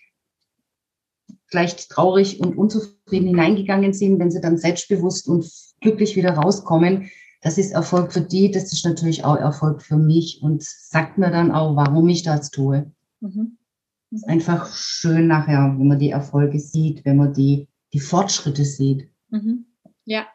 gleich 1.49 1.89
traurig 1.89 2.41
und 2.41 2.59
unzufrieden 2.59 3.29
hineingegangen 3.29 3.93
sind, 3.93 4.19
wenn 4.19 4.31
sie 4.31 4.41
dann 4.41 4.59
selbstbewusst 4.59 5.29
und 5.29 5.49
glücklich 5.81 6.17
wieder 6.17 6.35
rauskommen. 6.35 7.11
Das 7.41 7.59
ist 7.59 7.73
Erfolg 7.73 8.13
für 8.13 8.23
die, 8.23 8.51
das 8.51 8.73
ist 8.73 8.85
natürlich 8.85 9.25
auch 9.25 9.37
Erfolg 9.37 9.83
für 9.83 9.97
mich 9.97 10.41
und 10.43 10.63
sagt 10.63 11.17
mir 11.17 11.31
dann 11.31 11.53
auch, 11.53 11.77
warum 11.77 12.09
ich 12.09 12.23
das 12.23 12.51
tue. 12.51 12.91
Mhm. 13.21 13.31
Mhm. 13.31 14.17
Ist 14.17 14.29
einfach 14.29 14.75
schön 14.75 15.29
nachher, 15.29 15.75
wenn 15.79 15.87
man 15.87 15.99
die 15.99 16.11
Erfolge 16.11 16.59
sieht, 16.59 17.05
wenn 17.05 17.19
man 17.19 17.33
die, 17.33 17.69
die 17.93 18.01
Fortschritte 18.01 18.65
sieht. 18.65 19.09
Mhm. 19.31 19.67
Ja. 20.05 20.27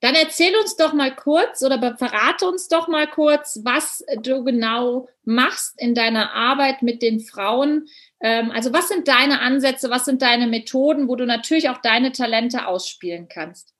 Dann 0.00 0.14
erzähl 0.14 0.54
uns 0.56 0.76
doch 0.76 0.92
mal 0.92 1.14
kurz 1.14 1.62
oder 1.62 1.96
verrate 1.96 2.46
uns 2.46 2.68
doch 2.68 2.86
mal 2.86 3.08
kurz, 3.08 3.60
was 3.64 4.04
du 4.22 4.44
genau 4.44 5.08
machst 5.24 5.74
in 5.80 5.94
deiner 5.94 6.32
Arbeit 6.32 6.82
mit 6.82 7.02
den 7.02 7.18
Frauen. 7.18 7.86
Ähm, 8.20 8.52
also 8.52 8.72
was 8.72 8.88
sind 8.88 9.08
deine 9.08 9.40
Ansätze, 9.40 9.90
was 9.90 10.04
sind 10.04 10.22
deine 10.22 10.46
Methoden, 10.46 11.08
wo 11.08 11.16
du 11.16 11.26
natürlich 11.26 11.68
auch 11.68 11.78
deine 11.78 12.12
Talente 12.12 12.68
ausspielen 12.68 13.26
kannst? 13.28 13.74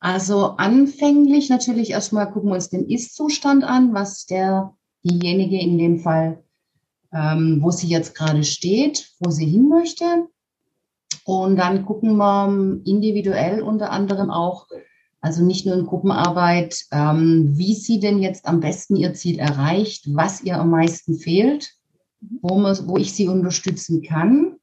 Also 0.00 0.54
anfänglich 0.56 1.50
natürlich 1.50 1.90
erstmal 1.90 2.30
gucken 2.30 2.50
wir 2.50 2.54
uns 2.54 2.70
den 2.70 2.88
Ist-Zustand 2.88 3.64
an, 3.64 3.92
was 3.92 4.24
der, 4.24 4.74
diejenige 5.02 5.60
in 5.60 5.78
dem 5.78 5.98
Fall, 5.98 6.42
ähm, 7.12 7.58
wo 7.60 7.70
sie 7.70 7.88
jetzt 7.88 8.14
gerade 8.14 8.44
steht, 8.44 9.10
wo 9.20 9.30
sie 9.30 9.46
hin 9.46 9.68
möchte. 9.68 10.28
Und 11.26 11.56
dann 11.56 11.84
gucken 11.84 12.16
wir 12.18 12.80
individuell 12.84 13.60
unter 13.60 13.90
anderem 13.90 14.30
auch, 14.30 14.68
also 15.20 15.44
nicht 15.44 15.66
nur 15.66 15.74
in 15.74 15.84
Gruppenarbeit, 15.84 16.84
ähm, 16.92 17.50
wie 17.58 17.74
sie 17.74 17.98
denn 17.98 18.20
jetzt 18.20 18.46
am 18.46 18.60
besten 18.60 18.94
ihr 18.94 19.12
Ziel 19.12 19.40
erreicht, 19.40 20.04
was 20.14 20.44
ihr 20.44 20.56
am 20.56 20.70
meisten 20.70 21.16
fehlt, 21.16 21.72
wo, 22.42 22.56
man, 22.56 22.78
wo 22.86 22.96
ich 22.96 23.12
sie 23.12 23.26
unterstützen 23.26 24.02
kann. 24.02 24.54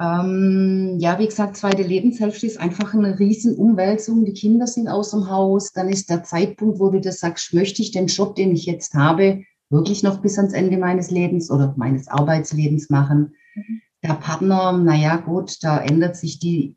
Ähm, 0.00 0.98
ja, 1.00 1.18
wie 1.18 1.26
gesagt, 1.26 1.56
zweite 1.56 1.82
Lebenshälfte 1.82 2.46
ist 2.46 2.60
einfach 2.60 2.94
eine 2.94 3.18
riesen 3.18 3.56
Umwälzung. 3.56 4.24
Die 4.24 4.34
Kinder 4.34 4.68
sind 4.68 4.86
aus 4.86 5.10
dem 5.10 5.30
Haus. 5.30 5.72
Dann 5.72 5.88
ist 5.88 6.10
der 6.10 6.22
Zeitpunkt, 6.22 6.78
wo 6.78 6.90
du 6.90 7.00
das 7.00 7.18
sagst, 7.18 7.52
möchte 7.54 7.82
ich 7.82 7.90
den 7.90 8.06
Job, 8.06 8.36
den 8.36 8.52
ich 8.52 8.66
jetzt 8.66 8.94
habe, 8.94 9.42
wirklich 9.68 10.04
noch 10.04 10.22
bis 10.22 10.38
ans 10.38 10.52
Ende 10.52 10.78
meines 10.78 11.10
Lebens 11.10 11.50
oder 11.50 11.74
meines 11.76 12.06
Arbeitslebens 12.06 12.88
machen. 12.88 13.34
Mhm 13.56 13.82
der 14.02 14.14
Partner, 14.14 14.72
naja 14.72 15.16
gut, 15.16 15.62
da 15.62 15.78
ändert 15.78 16.16
sich 16.16 16.38
die, 16.38 16.76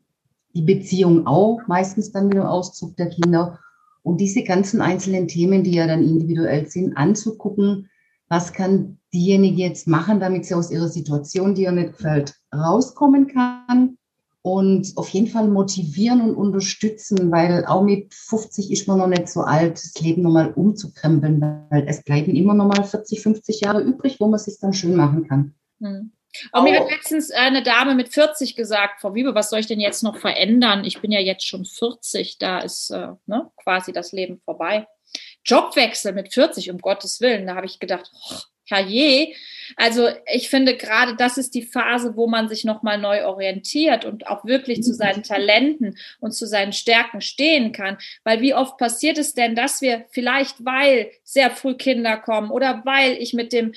die 0.54 0.62
Beziehung 0.62 1.26
auch, 1.26 1.60
meistens 1.66 2.12
dann 2.12 2.28
mit 2.28 2.36
dem 2.36 2.42
Auszug 2.42 2.96
der 2.96 3.08
Kinder. 3.08 3.58
Und 4.02 4.20
diese 4.20 4.44
ganzen 4.44 4.82
einzelnen 4.82 5.28
Themen, 5.28 5.64
die 5.64 5.72
ja 5.72 5.86
dann 5.86 6.02
individuell 6.02 6.68
sind, 6.68 6.96
anzugucken, 6.96 7.88
was 8.28 8.52
kann 8.52 8.98
diejenige 9.12 9.62
jetzt 9.62 9.86
machen, 9.86 10.20
damit 10.20 10.44
sie 10.44 10.54
aus 10.54 10.70
ihrer 10.70 10.88
Situation, 10.88 11.54
die 11.54 11.62
ihr 11.62 11.72
nicht 11.72 11.96
gefällt, 11.96 12.34
rauskommen 12.54 13.28
kann 13.28 13.96
und 14.42 14.92
auf 14.96 15.08
jeden 15.08 15.28
Fall 15.28 15.48
motivieren 15.48 16.20
und 16.20 16.34
unterstützen, 16.34 17.30
weil 17.30 17.64
auch 17.64 17.82
mit 17.82 18.12
50 18.12 18.70
ist 18.70 18.86
man 18.86 18.98
noch 18.98 19.06
nicht 19.06 19.28
so 19.28 19.40
alt, 19.40 19.74
das 19.74 19.98
Leben 20.00 20.22
nochmal 20.22 20.52
umzukrempeln, 20.52 21.40
weil 21.70 21.86
es 21.88 22.02
bleiben 22.02 22.34
immer 22.34 22.52
noch 22.52 22.66
mal 22.66 22.84
40, 22.84 23.22
50 23.22 23.60
Jahre 23.60 23.82
übrig, 23.82 24.20
wo 24.20 24.26
man 24.26 24.38
sich 24.38 24.58
dann 24.60 24.74
schön 24.74 24.96
machen 24.96 25.26
kann. 25.26 25.54
Hm. 26.40 26.50
Und 26.52 26.64
mir 26.64 26.80
hat 26.80 26.90
letztens 26.90 27.30
eine 27.30 27.62
Dame 27.62 27.94
mit 27.94 28.08
40 28.08 28.56
gesagt, 28.56 29.00
Frau 29.00 29.14
Wiebe, 29.14 29.34
was 29.34 29.50
soll 29.50 29.60
ich 29.60 29.66
denn 29.66 29.80
jetzt 29.80 30.02
noch 30.02 30.18
verändern? 30.18 30.84
Ich 30.84 31.00
bin 31.00 31.12
ja 31.12 31.20
jetzt 31.20 31.46
schon 31.46 31.64
40, 31.64 32.38
da 32.38 32.60
ist 32.60 32.90
äh, 32.90 33.08
ne, 33.26 33.50
quasi 33.56 33.92
das 33.92 34.12
Leben 34.12 34.40
vorbei. 34.44 34.86
Jobwechsel 35.44 36.12
mit 36.12 36.32
40, 36.32 36.70
um 36.70 36.78
Gottes 36.78 37.20
Willen, 37.20 37.46
da 37.46 37.54
habe 37.54 37.66
ich 37.66 37.78
gedacht, 37.78 38.10
oh, 38.12 38.36
herrje. 38.66 39.34
Also 39.76 40.08
ich 40.32 40.48
finde 40.48 40.76
gerade, 40.76 41.16
das 41.16 41.38
ist 41.38 41.54
die 41.54 41.62
Phase, 41.62 42.16
wo 42.16 42.26
man 42.26 42.48
sich 42.48 42.64
nochmal 42.64 42.98
neu 42.98 43.26
orientiert 43.26 44.04
und 44.04 44.26
auch 44.26 44.44
wirklich 44.44 44.82
zu 44.82 44.94
seinen 44.94 45.22
Talenten 45.22 45.96
und 46.20 46.32
zu 46.32 46.46
seinen 46.46 46.72
Stärken 46.72 47.20
stehen 47.20 47.72
kann. 47.72 47.98
Weil 48.24 48.40
wie 48.40 48.54
oft 48.54 48.78
passiert 48.78 49.18
es 49.18 49.34
denn, 49.34 49.54
dass 49.54 49.80
wir 49.80 50.06
vielleicht, 50.10 50.64
weil 50.64 51.10
sehr 51.22 51.50
früh 51.50 51.74
Kinder 51.74 52.16
kommen 52.16 52.50
oder 52.50 52.82
weil 52.84 53.12
ich 53.12 53.32
mit 53.32 53.52
dem 53.52 53.72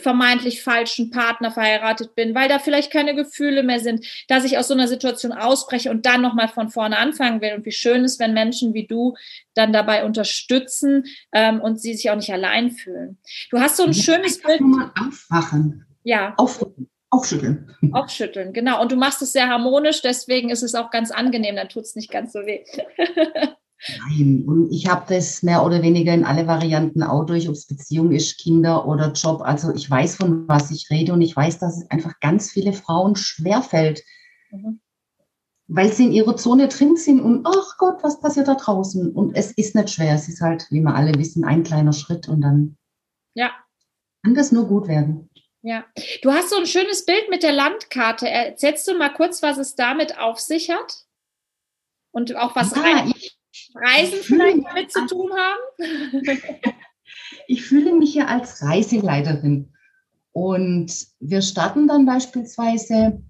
vermeintlich 0.00 0.62
falschen 0.62 1.10
Partner 1.10 1.50
verheiratet 1.50 2.14
bin, 2.14 2.34
weil 2.34 2.48
da 2.48 2.58
vielleicht 2.58 2.92
keine 2.92 3.14
Gefühle 3.14 3.62
mehr 3.62 3.80
sind, 3.80 4.04
dass 4.28 4.44
ich 4.44 4.58
aus 4.58 4.68
so 4.68 4.74
einer 4.74 4.88
Situation 4.88 5.32
ausbreche 5.32 5.90
und 5.90 6.06
dann 6.06 6.22
nochmal 6.22 6.48
von 6.48 6.68
vorne 6.68 6.98
anfangen 6.98 7.40
will. 7.40 7.54
Und 7.54 7.64
wie 7.64 7.72
schön 7.72 8.04
ist, 8.04 8.18
wenn 8.18 8.34
Menschen 8.34 8.74
wie 8.74 8.86
du 8.86 9.14
dann 9.54 9.72
dabei 9.72 10.04
unterstützen 10.04 11.04
ähm, 11.32 11.60
und 11.60 11.80
sie 11.80 11.94
sich 11.94 12.10
auch 12.10 12.16
nicht 12.16 12.32
allein 12.32 12.70
fühlen. 12.70 13.18
Du 13.50 13.60
hast 13.60 13.76
so 13.76 13.84
ein 13.84 13.92
ja, 13.92 14.02
schönes 14.02 14.40
Bild. 14.40 14.60
Mal 14.60 14.90
aufwachen. 14.98 15.86
Ja. 16.02 16.34
Aufrücken. 16.36 16.88
Aufschütteln. 17.10 17.74
Aufschütteln, 17.92 18.52
genau. 18.52 18.80
Und 18.80 18.92
du 18.92 18.96
machst 18.96 19.20
es 19.20 19.32
sehr 19.32 19.48
harmonisch, 19.48 20.00
deswegen 20.00 20.50
ist 20.50 20.62
es 20.62 20.74
auch 20.74 20.90
ganz 20.90 21.10
angenehm, 21.10 21.56
dann 21.56 21.68
tut 21.68 21.82
es 21.82 21.96
nicht 21.96 22.10
ganz 22.10 22.32
so 22.32 22.40
weh. 22.40 22.64
Nein, 23.88 24.44
und 24.46 24.70
ich 24.70 24.88
habe 24.88 25.06
das 25.08 25.42
mehr 25.42 25.64
oder 25.64 25.82
weniger 25.82 26.12
in 26.12 26.24
alle 26.24 26.46
Varianten 26.46 27.02
auch 27.02 27.24
durch, 27.24 27.48
ob 27.48 27.54
es 27.54 27.66
Beziehung 27.66 28.12
ist, 28.12 28.38
Kinder 28.38 28.86
oder 28.86 29.12
Job. 29.12 29.40
Also 29.40 29.72
ich 29.74 29.90
weiß, 29.90 30.16
von 30.16 30.46
was 30.46 30.70
ich 30.70 30.90
rede 30.90 31.14
und 31.14 31.22
ich 31.22 31.34
weiß, 31.34 31.58
dass 31.58 31.78
es 31.78 31.90
einfach 31.90 32.20
ganz 32.20 32.50
viele 32.50 32.74
Frauen 32.74 33.16
schwerfällt, 33.16 34.02
mhm. 34.50 34.80
weil 35.66 35.90
sie 35.90 36.06
in 36.06 36.12
ihrer 36.12 36.36
Zone 36.36 36.68
drin 36.68 36.96
sind 36.96 37.20
und 37.20 37.46
ach 37.46 37.78
Gott, 37.78 38.02
was 38.02 38.20
passiert 38.20 38.48
da 38.48 38.54
draußen? 38.54 39.12
Und 39.12 39.34
es 39.34 39.52
ist 39.52 39.74
nicht 39.74 39.88
schwer, 39.88 40.14
es 40.14 40.28
ist 40.28 40.42
halt, 40.42 40.66
wie 40.70 40.80
wir 40.80 40.94
alle 40.94 41.14
wissen, 41.14 41.44
ein 41.44 41.62
kleiner 41.62 41.94
Schritt 41.94 42.28
und 42.28 42.42
dann 42.42 42.76
ja. 43.32 43.50
kann 44.22 44.34
das 44.34 44.52
nur 44.52 44.68
gut 44.68 44.88
werden. 44.88 45.30
Ja, 45.62 45.86
du 46.22 46.32
hast 46.32 46.50
so 46.50 46.56
ein 46.56 46.66
schönes 46.66 47.04
Bild 47.06 47.30
mit 47.30 47.42
der 47.42 47.52
Landkarte. 47.52 48.28
Erzählst 48.28 48.86
du 48.88 48.96
mal 48.96 49.12
kurz, 49.12 49.42
was 49.42 49.58
es 49.58 49.74
damit 49.74 50.18
auf 50.18 50.38
sich 50.38 50.70
hat? 50.70 51.04
Und 52.12 52.34
auch 52.36 52.56
was 52.56 52.74
ja, 52.74 52.82
rein. 52.82 53.12
Ich 53.14 53.39
Reisen 53.74 54.18
vielleicht 54.22 54.64
damit 54.64 54.92
zu 54.92 55.06
tun 55.06 55.30
haben? 55.32 56.22
ich 57.46 57.64
fühle 57.64 57.92
mich 57.94 58.14
ja 58.14 58.26
als 58.26 58.62
Reiseleiterin. 58.62 59.72
Und 60.32 61.06
wir 61.18 61.42
starten 61.42 61.88
dann 61.88 62.06
beispielsweise 62.06 63.22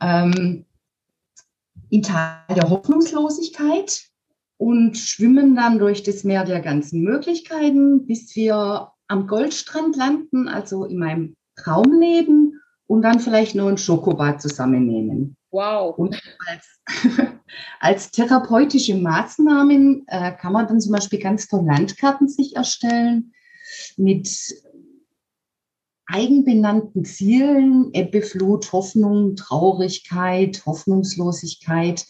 ähm, 0.00 0.66
in 1.90 2.02
Tal 2.02 2.36
der 2.54 2.68
Hoffnungslosigkeit 2.68 4.02
und 4.58 4.98
schwimmen 4.98 5.56
dann 5.56 5.78
durch 5.78 6.02
das 6.02 6.24
Meer 6.24 6.44
der 6.44 6.60
ganzen 6.60 7.02
Möglichkeiten, 7.02 8.06
bis 8.06 8.34
wir 8.36 8.92
am 9.06 9.26
Goldstrand 9.26 9.96
landen, 9.96 10.48
also 10.48 10.84
in 10.84 10.98
meinem 10.98 11.34
Traumleben 11.56 12.60
und 12.86 13.02
dann 13.02 13.20
vielleicht 13.20 13.54
nur 13.54 13.70
ein 13.70 13.78
Schokobad 13.78 14.42
zusammennehmen. 14.42 15.37
Wow. 15.50 15.96
Und 15.96 16.20
als, 16.46 16.80
als 17.80 18.10
therapeutische 18.10 18.94
Maßnahmen 18.94 20.04
äh, 20.06 20.32
kann 20.32 20.52
man 20.52 20.66
dann 20.66 20.80
zum 20.80 20.92
Beispiel 20.92 21.18
ganz 21.18 21.48
toll 21.48 21.64
Landkarten 21.64 22.28
sich 22.28 22.56
erstellen 22.56 23.32
mit 23.96 24.28
eigenbenannten 26.06 27.04
Zielen, 27.04 27.90
Ebbe, 27.92 28.22
Flut, 28.22 28.72
Hoffnung, 28.72 29.36
Traurigkeit, 29.36 30.64
Hoffnungslosigkeit, 30.64 32.06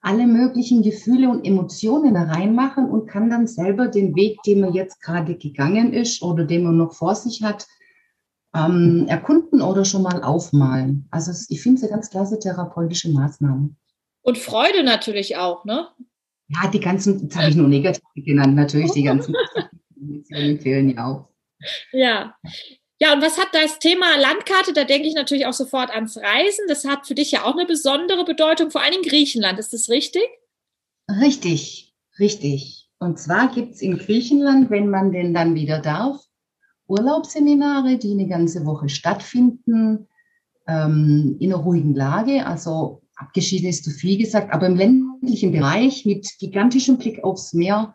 alle 0.00 0.26
möglichen 0.26 0.82
Gefühle 0.82 1.30
und 1.30 1.46
Emotionen 1.46 2.16
reinmachen 2.16 2.90
und 2.90 3.06
kann 3.06 3.30
dann 3.30 3.46
selber 3.46 3.88
den 3.88 4.14
Weg, 4.14 4.42
den 4.42 4.60
man 4.60 4.74
jetzt 4.74 5.00
gerade 5.00 5.36
gegangen 5.36 5.92
ist 5.92 6.22
oder 6.22 6.44
den 6.44 6.64
man 6.64 6.76
noch 6.76 6.94
vor 6.94 7.14
sich 7.14 7.42
hat, 7.42 7.66
ähm, 8.54 9.06
erkunden 9.08 9.60
oder 9.60 9.84
schon 9.84 10.02
mal 10.02 10.22
aufmalen. 10.22 11.06
Also 11.10 11.32
ich 11.48 11.60
finde 11.60 11.78
es 11.78 11.82
eine 11.82 11.92
ganz 11.92 12.10
klasse 12.10 12.38
therapeutische 12.38 13.10
Maßnahme. 13.10 13.74
Und 14.22 14.38
Freude 14.38 14.84
natürlich 14.84 15.36
auch, 15.36 15.64
ne? 15.64 15.88
Ja, 16.48 16.68
die 16.70 16.80
ganzen, 16.80 17.20
jetzt 17.22 17.36
habe 17.36 17.48
ich 17.48 17.56
nur 17.56 17.68
negativ 17.68 18.02
genannt, 18.14 18.54
natürlich, 18.54 18.92
die 18.92 19.02
ganzen 19.02 19.34
Emotionen 19.96 20.60
fehlen 20.60 20.90
ja 20.90 21.06
auch. 21.06 21.28
Ja. 21.92 22.36
Ja, 23.00 23.12
und 23.12 23.22
was 23.22 23.38
hat 23.38 23.48
das 23.52 23.78
Thema 23.80 24.16
Landkarte? 24.18 24.72
Da 24.72 24.84
denke 24.84 25.08
ich 25.08 25.14
natürlich 25.14 25.46
auch 25.46 25.52
sofort 25.52 25.90
ans 25.90 26.16
Reisen. 26.16 26.66
Das 26.68 26.84
hat 26.84 27.06
für 27.06 27.14
dich 27.14 27.32
ja 27.32 27.44
auch 27.44 27.54
eine 27.54 27.66
besondere 27.66 28.24
Bedeutung, 28.24 28.70
vor 28.70 28.82
allem 28.82 28.94
in 28.94 29.08
Griechenland. 29.08 29.58
Ist 29.58 29.72
das 29.72 29.88
richtig? 29.88 30.22
Richtig, 31.20 31.92
richtig. 32.18 32.88
Und 32.98 33.18
zwar 33.18 33.52
gibt 33.52 33.74
es 33.74 33.82
in 33.82 33.98
Griechenland, 33.98 34.70
wenn 34.70 34.88
man 34.88 35.12
denn 35.12 35.34
dann 35.34 35.54
wieder 35.54 35.80
darf, 35.80 36.24
Urlaubsseminare, 36.86 37.98
die 37.98 38.12
eine 38.12 38.28
ganze 38.28 38.64
Woche 38.66 38.88
stattfinden, 38.88 40.08
ähm, 40.66 41.36
in 41.40 41.52
einer 41.52 41.62
ruhigen 41.62 41.94
Lage. 41.94 42.46
Also 42.46 43.02
abgeschieden 43.16 43.68
ist 43.68 43.84
zu 43.84 43.90
viel 43.90 44.18
gesagt, 44.18 44.52
aber 44.52 44.66
im 44.66 44.76
ländlichen 44.76 45.52
Bereich 45.52 46.04
mit 46.04 46.28
gigantischem 46.38 46.98
Blick 46.98 47.22
aufs 47.24 47.52
Meer. 47.52 47.94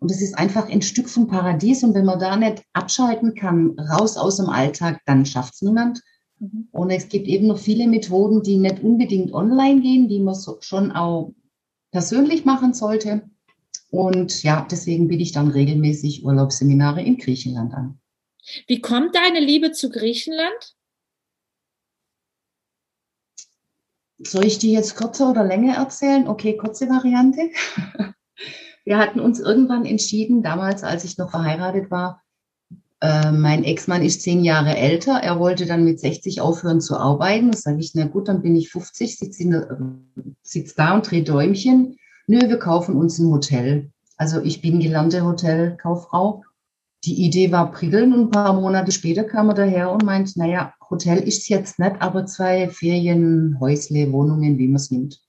Und 0.00 0.10
es 0.10 0.20
ist 0.20 0.36
einfach 0.36 0.68
ein 0.68 0.82
Stück 0.82 1.08
vom 1.08 1.28
Paradies. 1.28 1.84
Und 1.84 1.94
wenn 1.94 2.04
man 2.04 2.18
da 2.18 2.36
nicht 2.36 2.64
abschalten 2.72 3.34
kann, 3.34 3.78
raus 3.78 4.16
aus 4.16 4.36
dem 4.36 4.48
Alltag, 4.48 5.00
dann 5.06 5.26
schafft 5.26 5.54
es 5.54 5.62
niemand. 5.62 6.02
Mhm. 6.38 6.68
Und 6.72 6.90
es 6.90 7.08
gibt 7.08 7.28
eben 7.28 7.46
noch 7.46 7.58
viele 7.58 7.86
Methoden, 7.86 8.42
die 8.42 8.56
nicht 8.56 8.82
unbedingt 8.82 9.32
online 9.32 9.80
gehen, 9.80 10.08
die 10.08 10.20
man 10.20 10.34
so 10.34 10.56
schon 10.60 10.90
auch 10.90 11.32
persönlich 11.92 12.44
machen 12.44 12.74
sollte. 12.74 13.22
Und 13.90 14.42
ja, 14.42 14.66
deswegen 14.70 15.06
biete 15.06 15.22
ich 15.22 15.32
dann 15.32 15.48
regelmäßig 15.48 16.24
Urlaubsseminare 16.24 17.02
in 17.02 17.18
Griechenland 17.18 17.74
an. 17.74 17.98
Wie 18.66 18.80
kommt 18.80 19.14
deine 19.14 19.40
Liebe 19.40 19.72
zu 19.72 19.90
Griechenland? 19.90 20.76
Soll 24.18 24.44
ich 24.44 24.58
die 24.58 24.72
jetzt 24.72 24.96
kürzer 24.96 25.30
oder 25.30 25.44
länger 25.44 25.76
erzählen? 25.76 26.28
Okay, 26.28 26.56
kurze 26.56 26.88
Variante. 26.88 27.50
Wir 28.84 28.98
hatten 28.98 29.20
uns 29.20 29.38
irgendwann 29.40 29.84
entschieden, 29.84 30.42
damals, 30.42 30.82
als 30.82 31.04
ich 31.04 31.18
noch 31.18 31.30
verheiratet 31.30 31.90
war, 31.90 32.22
äh, 33.00 33.32
mein 33.32 33.64
Ex-Mann 33.64 34.02
ist 34.02 34.22
zehn 34.22 34.44
Jahre 34.44 34.76
älter. 34.76 35.14
Er 35.14 35.38
wollte 35.38 35.66
dann 35.66 35.84
mit 35.84 36.00
60 36.00 36.40
aufhören 36.40 36.80
zu 36.80 36.96
arbeiten. 36.96 37.50
Da 37.50 37.58
sage 37.58 37.80
ich, 37.80 37.94
na 37.94 38.06
gut, 38.06 38.28
dann 38.28 38.42
bin 38.42 38.56
ich 38.56 38.70
50, 38.70 39.18
sitze 39.18 39.96
sitz 40.42 40.74
da 40.74 40.94
und 40.94 41.10
drehe 41.10 41.24
Däumchen. 41.24 41.96
Nö, 42.26 42.38
wir 42.48 42.58
kaufen 42.58 42.96
uns 42.96 43.18
ein 43.18 43.30
Hotel. 43.30 43.90
Also 44.16 44.40
ich 44.40 44.62
bin 44.62 44.78
gelernte 44.78 45.24
Hotelkauffrau 45.24 46.44
die 47.04 47.24
Idee 47.24 47.50
war 47.50 47.72
prickeln 47.72 48.12
und 48.12 48.20
ein 48.20 48.30
paar 48.30 48.52
Monate 48.52 48.92
später 48.92 49.24
kam 49.24 49.48
er 49.48 49.54
daher 49.54 49.90
und 49.90 50.04
meint, 50.04 50.36
naja, 50.36 50.72
Hotel 50.88 51.18
ist 51.18 51.48
jetzt 51.48 51.78
nicht, 51.78 52.00
aber 52.00 52.26
zwei 52.26 52.68
Ferienhäusle, 52.68 54.12
Wohnungen, 54.12 54.58
wie 54.58 54.68
man 54.68 54.76
es 54.76 54.90
nimmt. 54.90 55.20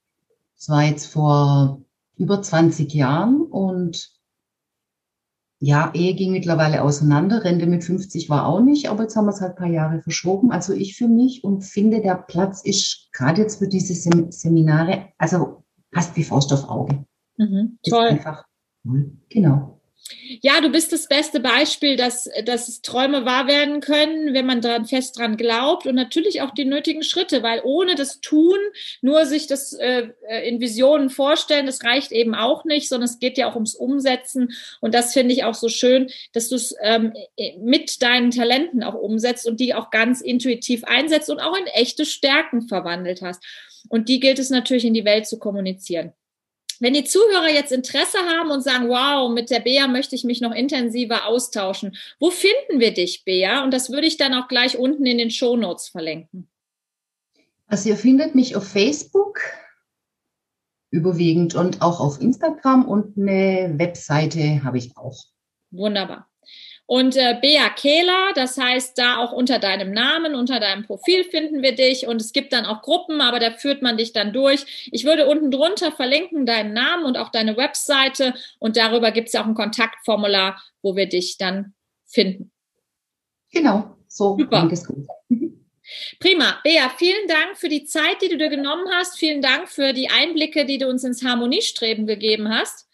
Das 0.56 0.68
war 0.68 0.84
jetzt 0.84 1.06
vor 1.06 1.82
über 2.16 2.40
20 2.40 2.92
Jahren 2.94 3.42
und 3.42 4.14
ja, 5.58 5.90
Ehe 5.94 6.14
ging 6.14 6.32
mittlerweile 6.32 6.82
auseinander, 6.82 7.42
Rente 7.42 7.66
mit 7.66 7.84
50 7.84 8.28
war 8.28 8.46
auch 8.46 8.60
nicht, 8.60 8.90
aber 8.90 9.04
jetzt 9.04 9.16
haben 9.16 9.24
wir 9.24 9.30
es 9.30 9.40
halt 9.40 9.52
ein 9.52 9.56
paar 9.56 9.70
Jahre 9.70 10.02
verschoben. 10.02 10.52
Also 10.52 10.74
ich 10.74 10.96
für 10.96 11.08
mich 11.08 11.42
und 11.42 11.62
finde, 11.62 12.02
der 12.02 12.16
Platz 12.16 12.62
ist 12.62 13.08
gerade 13.12 13.42
jetzt 13.42 13.58
für 13.58 13.68
diese 13.68 13.94
Seminare, 14.30 15.08
also 15.16 15.64
passt 15.90 16.14
wie 16.16 16.24
Faust 16.24 16.52
auf 16.52 16.68
Auge. 16.68 17.04
Mhm, 17.38 17.78
toll. 17.88 18.08
einfach, 18.08 18.44
genau. 19.30 19.73
Ja, 20.42 20.60
du 20.60 20.68
bist 20.68 20.92
das 20.92 21.08
beste 21.08 21.40
Beispiel, 21.40 21.96
dass, 21.96 22.28
dass 22.44 22.82
Träume 22.82 23.24
wahr 23.24 23.46
werden 23.46 23.80
können, 23.80 24.34
wenn 24.34 24.44
man 24.44 24.60
dran, 24.60 24.84
fest 24.84 25.18
dran 25.18 25.38
glaubt 25.38 25.86
und 25.86 25.94
natürlich 25.94 26.42
auch 26.42 26.50
die 26.50 26.66
nötigen 26.66 27.02
Schritte, 27.02 27.42
weil 27.42 27.62
ohne 27.64 27.94
das 27.94 28.20
Tun, 28.20 28.58
nur 29.00 29.24
sich 29.24 29.46
das 29.46 29.72
äh, 29.72 30.08
in 30.46 30.60
Visionen 30.60 31.08
vorstellen, 31.08 31.64
das 31.64 31.82
reicht 31.84 32.12
eben 32.12 32.34
auch 32.34 32.66
nicht, 32.66 32.90
sondern 32.90 33.08
es 33.08 33.18
geht 33.18 33.38
ja 33.38 33.50
auch 33.50 33.54
ums 33.54 33.74
Umsetzen 33.74 34.52
und 34.82 34.94
das 34.94 35.14
finde 35.14 35.32
ich 35.32 35.44
auch 35.44 35.54
so 35.54 35.70
schön, 35.70 36.10
dass 36.34 36.50
du 36.50 36.56
es 36.56 36.74
ähm, 36.82 37.14
mit 37.60 38.02
deinen 38.02 38.30
Talenten 38.30 38.82
auch 38.82 38.94
umsetzt 38.94 39.46
und 39.46 39.58
die 39.58 39.72
auch 39.72 39.90
ganz 39.90 40.20
intuitiv 40.20 40.84
einsetzt 40.84 41.30
und 41.30 41.40
auch 41.40 41.56
in 41.56 41.66
echte 41.66 42.04
Stärken 42.04 42.68
verwandelt 42.68 43.22
hast. 43.22 43.42
Und 43.88 44.10
die 44.10 44.20
gilt 44.20 44.38
es 44.38 44.50
natürlich 44.50 44.84
in 44.84 44.94
die 44.94 45.04
Welt 45.06 45.26
zu 45.26 45.38
kommunizieren. 45.38 46.12
Wenn 46.80 46.94
die 46.94 47.04
Zuhörer 47.04 47.50
jetzt 47.50 47.72
Interesse 47.72 48.18
haben 48.18 48.50
und 48.50 48.62
sagen, 48.62 48.88
wow, 48.88 49.30
mit 49.32 49.50
der 49.50 49.60
Bea 49.60 49.88
möchte 49.88 50.14
ich 50.14 50.24
mich 50.24 50.40
noch 50.40 50.52
intensiver 50.52 51.26
austauschen, 51.26 51.96
wo 52.18 52.30
finden 52.30 52.80
wir 52.80 52.92
dich, 52.92 53.24
Bea? 53.24 53.62
Und 53.64 53.72
das 53.72 53.90
würde 53.90 54.06
ich 54.06 54.16
dann 54.16 54.34
auch 54.34 54.48
gleich 54.48 54.78
unten 54.78 55.06
in 55.06 55.18
den 55.18 55.30
Show 55.30 55.56
Notes 55.56 55.88
verlinken. 55.88 56.48
Also 57.66 57.88
ihr 57.88 57.96
findet 57.96 58.34
mich 58.34 58.56
auf 58.56 58.68
Facebook 58.68 59.40
überwiegend 60.90 61.54
und 61.54 61.82
auch 61.82 62.00
auf 62.00 62.20
Instagram 62.20 62.86
und 62.86 63.18
eine 63.18 63.74
Webseite 63.78 64.62
habe 64.62 64.78
ich 64.78 64.96
auch. 64.96 65.24
Wunderbar. 65.70 66.30
Und 66.86 67.16
äh, 67.16 67.38
Bea 67.40 67.70
Kehler, 67.70 68.32
das 68.34 68.58
heißt, 68.58 68.98
da 68.98 69.16
auch 69.16 69.32
unter 69.32 69.58
deinem 69.58 69.92
Namen, 69.92 70.34
unter 70.34 70.60
deinem 70.60 70.84
Profil 70.84 71.24
finden 71.24 71.62
wir 71.62 71.74
dich. 71.74 72.06
Und 72.06 72.20
es 72.20 72.32
gibt 72.32 72.52
dann 72.52 72.66
auch 72.66 72.82
Gruppen, 72.82 73.22
aber 73.22 73.38
da 73.38 73.52
führt 73.52 73.80
man 73.80 73.96
dich 73.96 74.12
dann 74.12 74.34
durch. 74.34 74.88
Ich 74.92 75.04
würde 75.04 75.26
unten 75.26 75.50
drunter 75.50 75.92
verlinken 75.92 76.44
deinen 76.44 76.74
Namen 76.74 77.04
und 77.04 77.16
auch 77.16 77.30
deine 77.30 77.56
Webseite. 77.56 78.34
Und 78.58 78.76
darüber 78.76 79.12
gibt 79.12 79.28
es 79.28 79.34
auch 79.34 79.46
ein 79.46 79.54
Kontaktformular, 79.54 80.62
wo 80.82 80.94
wir 80.94 81.08
dich 81.08 81.38
dann 81.38 81.72
finden. 82.04 82.52
Genau, 83.50 83.96
so 84.08 84.36
Super. 84.38 84.68
gut. 84.68 85.06
Prima. 86.18 86.58
Bea, 86.64 86.90
vielen 86.96 87.28
Dank 87.28 87.56
für 87.56 87.68
die 87.68 87.84
Zeit, 87.84 88.20
die 88.22 88.28
du 88.28 88.36
dir 88.36 88.48
genommen 88.48 88.86
hast. 88.90 89.18
Vielen 89.18 89.42
Dank 89.42 89.68
für 89.68 89.92
die 89.92 90.10
Einblicke, 90.10 90.64
die 90.66 90.78
du 90.78 90.88
uns 90.88 91.04
ins 91.04 91.24
Harmoniestreben 91.24 92.06
gegeben 92.06 92.48
hast. 92.48 92.88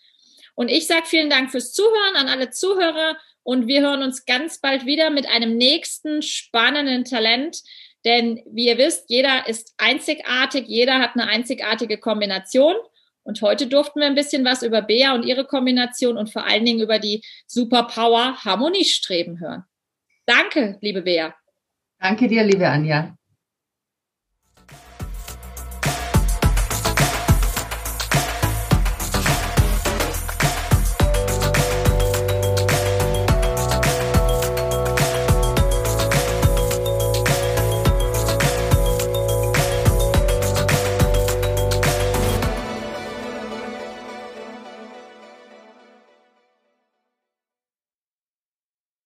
Und 0.54 0.68
ich 0.68 0.86
sage 0.86 1.06
vielen 1.06 1.30
Dank 1.30 1.50
fürs 1.50 1.72
Zuhören 1.72 2.16
an 2.16 2.28
alle 2.28 2.50
Zuhörer. 2.50 3.16
Und 3.42 3.66
wir 3.66 3.80
hören 3.82 4.02
uns 4.02 4.26
ganz 4.26 4.60
bald 4.60 4.86
wieder 4.86 5.10
mit 5.10 5.28
einem 5.28 5.56
nächsten 5.56 6.22
spannenden 6.22 7.04
Talent. 7.04 7.62
Denn 8.04 8.42
wie 8.50 8.68
ihr 8.68 8.78
wisst, 8.78 9.08
jeder 9.08 9.48
ist 9.48 9.74
einzigartig, 9.78 10.66
jeder 10.68 10.98
hat 10.98 11.14
eine 11.14 11.26
einzigartige 11.26 11.98
Kombination. 11.98 12.74
Und 13.22 13.42
heute 13.42 13.66
durften 13.66 14.00
wir 14.00 14.06
ein 14.06 14.14
bisschen 14.14 14.44
was 14.44 14.62
über 14.62 14.82
Bea 14.82 15.14
und 15.14 15.24
ihre 15.24 15.44
Kombination 15.44 16.16
und 16.16 16.32
vor 16.32 16.46
allen 16.46 16.64
Dingen 16.64 16.80
über 16.80 16.98
die 16.98 17.22
Superpower 17.46 18.36
Harmoniestreben 18.44 19.40
hören. 19.40 19.64
Danke, 20.26 20.78
liebe 20.80 21.02
Bea. 21.02 21.34
Danke 21.98 22.28
dir, 22.28 22.44
liebe 22.44 22.66
Anja. 22.66 23.19